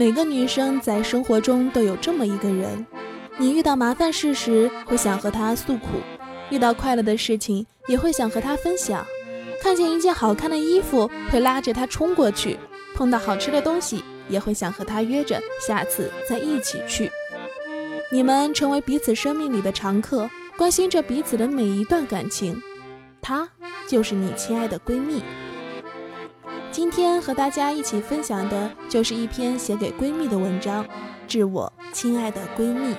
[0.00, 2.86] 每个女生在生活中都有这么一个人，
[3.36, 5.88] 你遇到麻烦事时会想和她诉苦，
[6.50, 9.04] 遇到快乐的事情也会想和她分享，
[9.60, 12.56] 看见一件好看的衣服会拉着她冲过去，
[12.94, 17.10] 碰到好吃的东西也会想和她约着下次再一起去。
[18.12, 22.62] 你们成为彼此生命里的常客，关心着彼此的每一段感情，
[23.20, 23.48] 她
[23.88, 25.24] 就是你亲爱的闺蜜。
[26.70, 30.86] 今天和大家一起分享的就是一篇写给闺蜜的文章，
[31.26, 32.94] 致我亲爱的闺蜜。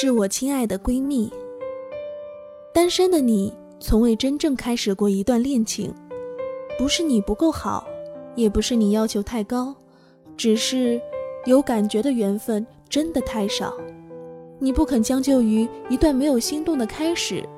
[0.00, 1.32] 致我亲爱的闺蜜。
[2.72, 5.92] 单身的你，从未真正开始过一段恋情，
[6.78, 7.86] 不是你不够好，
[8.36, 9.74] 也不是你要求太高，
[10.36, 11.00] 只是
[11.44, 13.74] 有感觉的缘分真的太少。
[14.60, 17.48] 你不肯将就于一段没有心动的开始，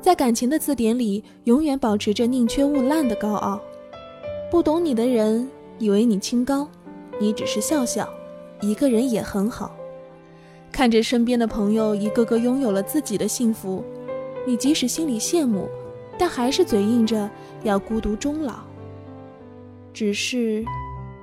[0.00, 3.60] 在感情的字典里永远保持着宁缺毋滥的高傲。
[4.50, 5.48] 不懂你的人
[5.78, 6.68] 以为你清高，
[7.20, 8.08] 你只是笑笑，
[8.60, 9.70] 一个人也很好。
[10.72, 13.84] 看着身边的朋友一个个拥有了自己的幸福，
[14.44, 15.68] 你即使心里羡慕，
[16.18, 17.30] 但还是嘴硬着
[17.62, 18.54] 要孤独终老。
[19.94, 20.64] 只是，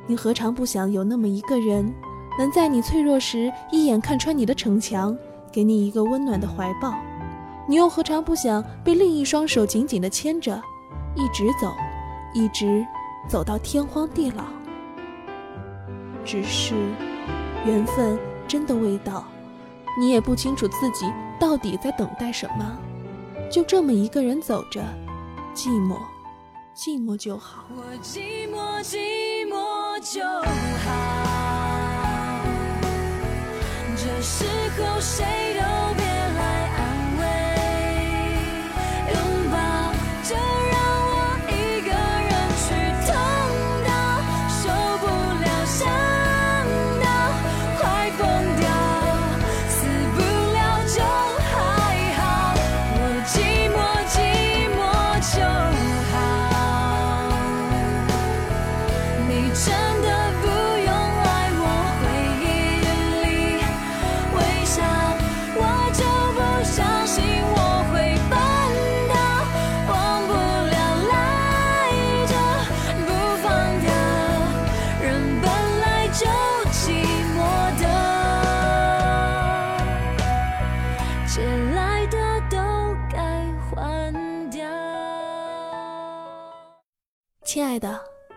[0.07, 1.93] 你何尝不想有那么一个人？
[2.37, 5.17] 能在你脆弱时一眼看穿你的逞强，
[5.55, 6.99] 给你一个温暖的怀抱，
[7.65, 10.61] 你又何尝不想被另一双手紧紧的牵着，
[11.15, 11.73] 一直走，
[12.33, 12.85] 一直
[13.29, 14.43] 走到天荒地老？
[16.25, 16.75] 只是
[17.65, 19.23] 缘分真的未到，
[19.97, 22.77] 你也不清楚自己到底在等待什么，
[23.49, 24.83] 就这么一个人走着，
[25.53, 25.95] 寂寞，
[26.75, 27.63] 寂寞就好。
[27.73, 31.04] 我寂寞，寂寞就好。
[34.21, 34.45] 时
[34.77, 35.25] 候，谁
[35.59, 36.04] 都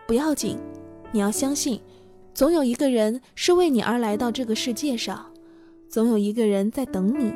[0.09, 0.57] 不要紧，
[1.11, 1.79] 你要相信，
[2.33, 5.31] 总有一个人是为你而来到这个世界上，
[5.87, 7.31] 总有一个人在等你。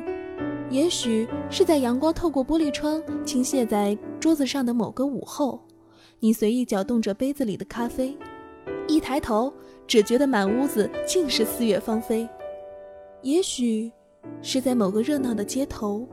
[0.70, 5.64] 也许是在阳光透过玻璃窗倾泻在桌子上的某个午后，
[6.18, 8.18] 你随意搅动着杯子里的咖啡，
[8.88, 9.54] 一抬头
[9.86, 12.28] 只觉得满屋子尽是四月芳菲。
[13.22, 13.88] 也许
[14.42, 16.08] 是在某个热闹的街头，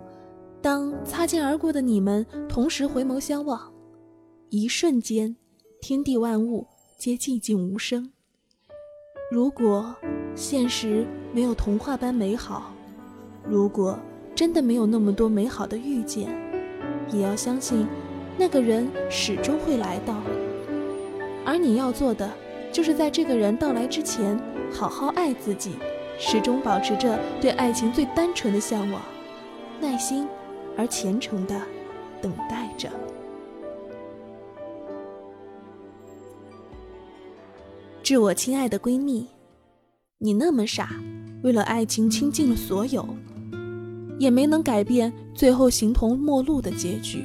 [0.61, 3.59] 当擦肩而过的你们同时回眸相望，
[4.51, 5.35] 一瞬间。
[5.81, 8.11] 天地万物皆寂静无声。
[9.31, 9.95] 如果
[10.35, 12.71] 现实没有童话般美好，
[13.43, 13.97] 如果
[14.35, 16.29] 真的没有那么多美好的遇见，
[17.11, 17.87] 也要相信
[18.37, 20.21] 那个人始终会来到。
[21.43, 22.31] 而你要做的，
[22.71, 24.39] 就是在这个人到来之前，
[24.71, 25.77] 好好爱自己，
[26.19, 29.01] 始终保持着对爱情最单纯的向往，
[29.79, 30.27] 耐心
[30.77, 31.59] 而虔诚的
[32.21, 32.87] 等待着。
[38.11, 39.25] 致我亲爱的闺蜜，
[40.17, 40.89] 你那么傻，
[41.43, 43.07] 为了爱情倾尽了所有，
[44.19, 47.23] 也没能改变最后形同陌路的结局。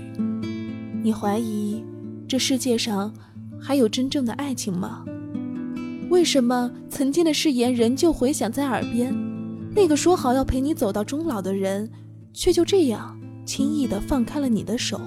[1.03, 1.83] 你怀疑
[2.29, 3.13] 这世界上
[3.61, 5.05] 还有真正的爱情吗？
[6.09, 9.13] 为什么曾经的誓言仍旧回响在耳边？
[9.75, 11.91] 那个说好要陪你走到终老的人，
[12.33, 15.01] 却就这样轻易地放开了你的手？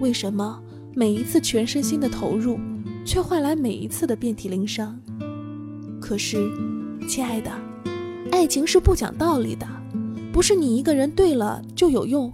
[0.00, 0.60] 为什么
[0.92, 2.58] 每一次全身心的投入？
[3.04, 4.98] 却换来每一次的遍体鳞伤。
[6.00, 6.50] 可是，
[7.06, 7.50] 亲爱的，
[8.30, 9.66] 爱情是不讲道理的，
[10.32, 12.32] 不是你一个人对了就有用。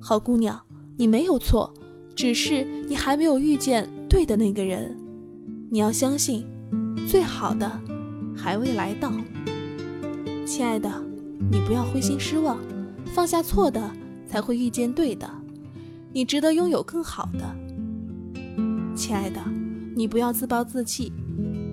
[0.00, 0.60] 好姑娘，
[0.96, 1.72] 你没有错，
[2.14, 4.96] 只是你还没有遇见对的那个人。
[5.70, 6.46] 你要相信，
[7.08, 7.70] 最好的
[8.36, 9.12] 还未来到。
[10.46, 10.90] 亲爱的，
[11.50, 12.58] 你不要灰心失望，
[13.06, 13.90] 放下错的，
[14.28, 15.28] 才会遇见对的。
[16.12, 17.56] 你值得拥有更好的。
[18.94, 19.40] 亲爱的，
[19.98, 21.10] 你不要自暴自弃，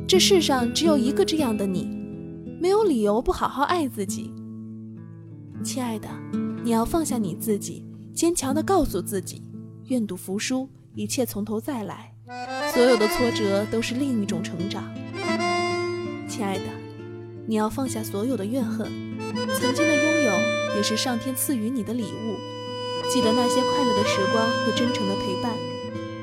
[0.07, 1.89] 这世上只有一个这样的你，
[2.57, 4.31] 没有理由不好好爱自己。
[5.61, 6.07] 亲爱的，
[6.63, 9.41] 你要放下你自己，坚强的告诉自己，
[9.87, 12.13] 愿赌服输，一切从头再来。
[12.73, 14.85] 所有的挫折都是另一种成长，
[16.25, 16.63] 亲爱的，
[17.45, 18.89] 你要放下所有的怨恨，
[19.59, 22.37] 曾经的拥有也是上天赐予你的礼物。
[23.11, 25.51] 记得那些快乐的时光和真诚的陪伴，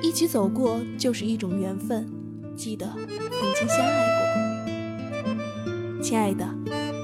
[0.02, 2.08] 一起走过就是一种缘分。
[2.56, 4.06] 记得曾经相爱
[5.64, 6.46] 过，亲爱的，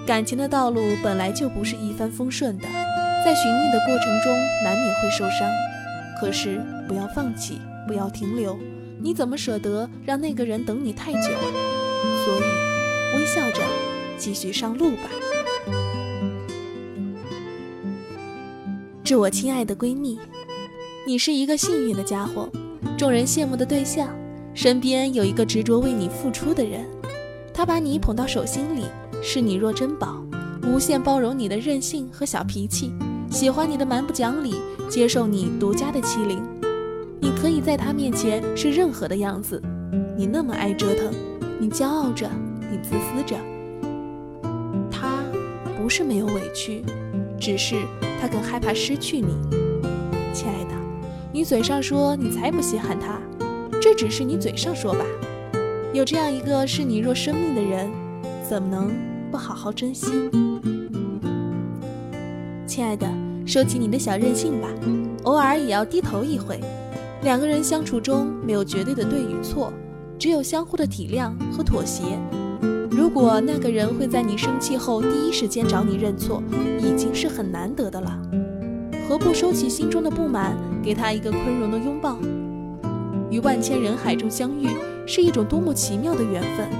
[0.07, 2.65] 感情的道路本来就不是一帆风顺的，
[3.25, 5.51] 在寻觅的过程中难免会受伤，
[6.21, 8.59] 可是不要放弃，不要停留。
[9.01, 11.31] 你怎么舍得让那个人等你太久？
[12.25, 13.63] 所以，微笑着
[14.19, 15.09] 继续上路吧。
[19.05, 20.19] 致我亲爱的闺蜜，
[21.07, 22.51] 你是一个幸运的家伙，
[22.97, 24.09] 众人羡慕的对象，
[24.55, 26.87] 身边有一个执着为你付出的人，
[27.53, 28.85] 他把你捧到手心里，
[29.23, 30.25] 视你若珍宝，
[30.63, 32.91] 无限包容你的任性和小脾气，
[33.31, 34.55] 喜欢你的蛮不讲理，
[34.89, 36.43] 接受你独家的欺凌。
[37.21, 39.61] 你可以在他面前是任何的样子，
[40.17, 41.13] 你那么爱折腾，
[41.61, 42.31] 你骄傲着，
[42.71, 43.37] 你自私着。
[44.91, 45.23] 他
[45.79, 46.83] 不是没有委屈，
[47.39, 47.77] 只是
[48.19, 49.37] 他更害怕失去你。
[50.33, 50.76] 亲爱的，
[51.37, 53.21] 你嘴上说你才不稀罕他，
[53.79, 55.05] 这只是你嘴上说吧。
[55.93, 57.91] 有这样一个视你若生命的人，
[58.49, 58.91] 怎么能
[59.31, 60.31] 不好好珍惜？
[62.67, 63.07] 亲爱的，
[63.45, 64.69] 收起你的小任性吧，
[65.25, 66.59] 偶尔也要低头一回。
[67.21, 69.71] 两个人相处中没有绝对的对与错，
[70.19, 72.19] 只有相互的体谅和妥协。
[72.91, 76.43] 如果那个人会在你生气后第一时间找你认错，
[76.79, 78.19] 已经是很难得的了。
[79.07, 80.57] 何不收起心中的不满，
[80.87, 82.17] 给他一个宽容的拥抱？
[83.29, 84.69] 于万千人海中相遇，
[85.05, 86.71] 是一种多么奇妙的缘分。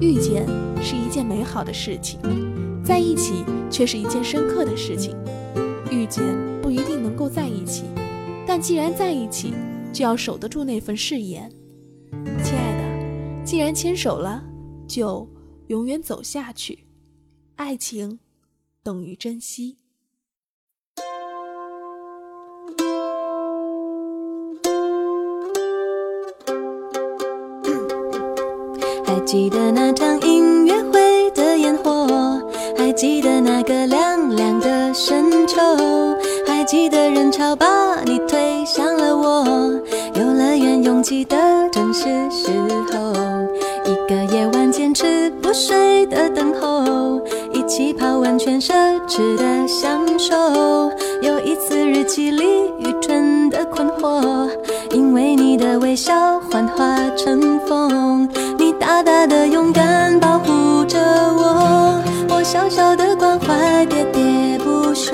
[0.00, 0.46] 遇见
[0.80, 2.20] 是一件美好的事情，
[2.84, 5.16] 在一起却是一件深刻的事情。
[5.90, 6.24] 遇见
[6.62, 7.86] 不一定能够在一起。
[8.46, 9.54] 但既然在一起，
[9.92, 11.50] 就要守得住那份誓言，
[12.44, 13.44] 亲爱的。
[13.44, 14.40] 既然牵手了，
[14.86, 15.28] 就
[15.66, 16.86] 永远走下去。
[17.56, 18.20] 爱情
[18.84, 19.79] 等于珍惜。
[29.26, 32.40] 记得那场音乐会的烟火，
[32.76, 35.56] 还记得那个凉凉的深秋。
[36.46, 37.66] 还记得人潮把
[38.04, 39.44] 你推向了我，
[40.14, 41.36] 游乐园拥挤的
[41.70, 42.48] 正是时
[42.92, 43.12] 候，
[43.84, 47.20] 一个夜晚坚持不睡的等候，
[47.52, 48.72] 一起泡温泉奢
[49.06, 50.34] 侈的享受，
[51.22, 52.44] 有一次日记里
[52.78, 54.48] 愚蠢的困惑，
[54.92, 58.28] 因为你的微笑幻化成风，
[58.90, 65.12] 大大的勇敢保护着我，我小小的关怀喋喋不休。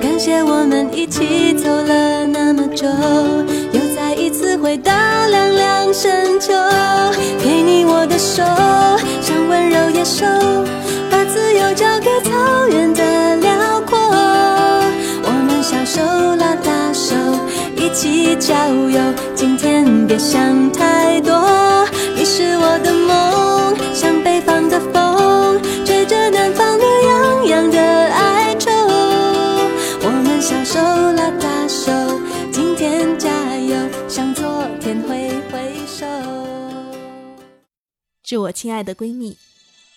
[0.00, 2.86] 感谢我们一起走了那么久，
[3.72, 4.92] 又再一次回到
[5.28, 6.52] 凉凉深秋。
[7.42, 8.44] 给你我的手，
[9.20, 10.24] 像温柔野兽，
[11.10, 13.98] 把自由交给草原的辽阔。
[15.24, 16.00] 我们小手
[16.36, 17.16] 拉大手，
[17.76, 19.00] 一起郊游。
[19.34, 21.34] 今天别想太多，
[22.64, 28.70] 我的梦，像北方的风，吹着南方暖洋洋的哀愁。
[30.00, 31.92] 我们小手拉大手，
[32.50, 33.76] 今天加油，
[34.08, 36.06] 向昨天挥挥手。
[38.22, 39.36] 致我亲爱的闺蜜，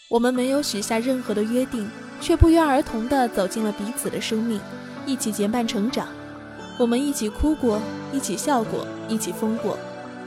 [0.09, 4.59] 我们没有许下任何的约定，却不约而同的走进了彼此的生命，
[5.05, 6.05] 一起结伴成长。
[6.77, 7.79] 我们一起哭过，
[8.11, 9.79] 一起笑过，一起疯过。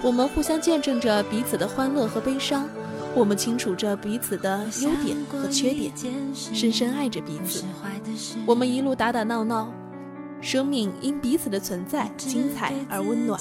[0.02, 2.68] 我们互相见证着彼此的欢乐和悲伤，
[3.14, 5.92] 我们清楚着彼此的优点和缺点，
[6.34, 7.64] 深深爱着彼此。
[8.46, 9.72] 我们一路打打闹闹。
[10.42, 13.38] 生命因彼此的存在精彩而温暖，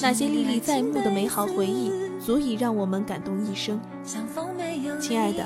[0.00, 3.78] 那些历历在目的美好回忆，足以让我们感动一生。
[4.98, 5.44] 亲爱的，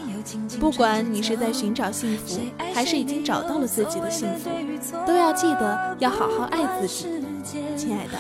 [0.61, 2.39] 不管你是在寻找幸福，
[2.73, 4.51] 还是已经找到了自己的幸福，
[5.05, 7.09] 都要记得要好好爱自己。
[7.43, 8.19] 亲爱的，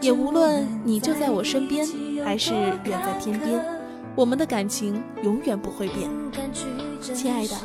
[0.00, 1.86] 也无论你就在我身边，
[2.24, 2.52] 还是
[2.84, 3.64] 远在天边，
[4.14, 6.08] 我们的感情永远不会变。
[7.00, 7.56] 亲爱的，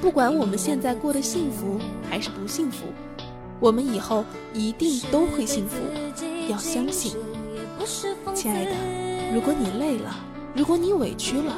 [0.00, 2.86] 不管我们现在过得幸福还是不幸福。
[3.58, 5.76] 我们以后一定都会幸福，
[6.48, 7.12] 要相信。
[8.34, 8.70] 亲爱的，
[9.34, 10.14] 如果你累了，
[10.54, 11.56] 如果你委屈了，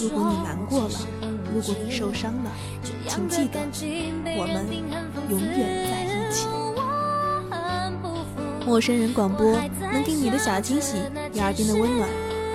[0.00, 0.98] 如果你难过了，
[1.54, 2.50] 如果你受伤了，
[3.06, 3.60] 请记得，
[4.36, 4.66] 我们
[5.30, 5.93] 永远。
[8.66, 9.52] 陌生人广播
[9.92, 10.96] 能给你的小惊喜，
[11.32, 12.08] 你耳边的温暖。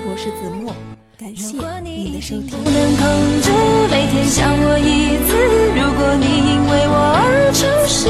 [0.09, 0.73] 我是子墨，
[1.19, 2.49] 感谢你的收听。
[2.63, 3.05] 不能控
[3.41, 3.51] 制
[3.91, 5.37] 每天想我一次，
[5.77, 8.09] 如果你因为我而诚实，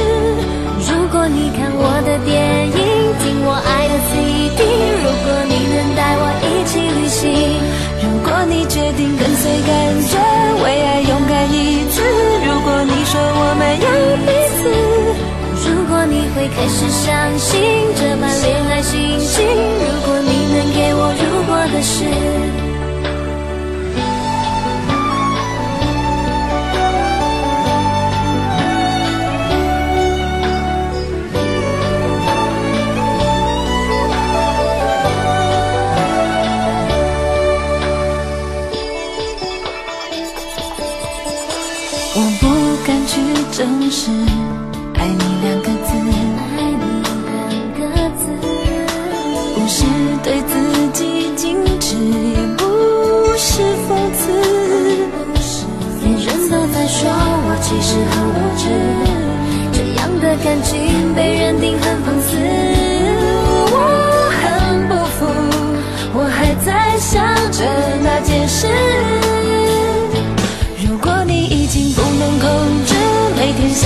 [0.87, 2.79] 如果你看我的电影，
[3.19, 4.63] 听我爱的 CD，
[5.03, 7.59] 如果你能带我一起旅行，
[7.99, 9.75] 如果你决定跟随感
[10.07, 10.15] 觉，
[10.63, 11.03] 为爱
[16.35, 17.59] 会开始相信
[17.95, 22.68] 这般恋爱心情，如果你能给我如果的事。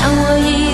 [0.04, 0.73] 让我一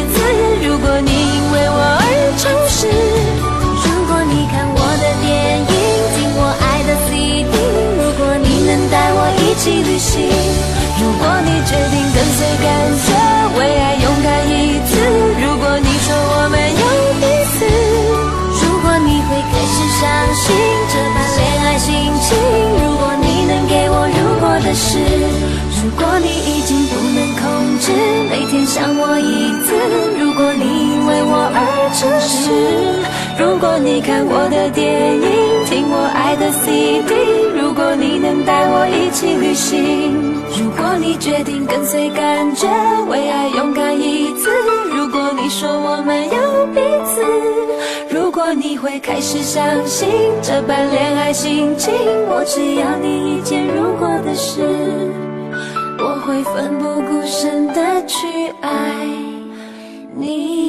[32.49, 32.99] 诚实，
[33.37, 37.13] 如果你看我的电影，听我爱的 CD，
[37.55, 42.67] 如果你能带我一起旅行，如果你决定跟随感觉，
[43.07, 44.49] 为爱勇敢一次；
[44.91, 47.21] 如果你说我们有彼此，
[48.09, 50.09] 如果你会开始相信
[50.41, 51.93] 这般恋爱心情，
[52.27, 54.61] 我只要你一件如果的事。
[56.01, 58.25] 我会奋不顾身的去
[58.61, 58.71] 爱
[60.15, 60.68] 你。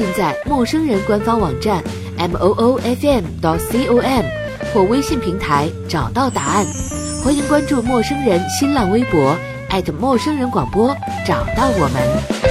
[0.00, 1.84] 现在陌生人官方网站
[2.16, 4.24] m o o f m dot c o m
[4.72, 6.64] 或微信平台找到答案。
[7.22, 9.36] 欢迎关注陌生人新浪微博
[9.68, 12.49] 艾特陌生人广播，找到我们。